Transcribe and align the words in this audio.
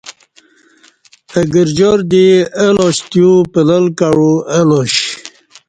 اہ 1.37 1.41
گرجار 1.53 1.99
دی 2.11 2.25
اہ 2.61 2.67
لاش 2.75 2.97
تیو 3.09 3.31
پلال 3.51 3.85
کعو 3.97 4.31
الا 4.57 4.81
ش 4.93 4.97